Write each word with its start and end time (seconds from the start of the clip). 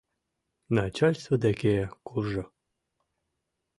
—Начальство 0.75 1.33
деке 1.45 1.75
куржо. 2.07 2.43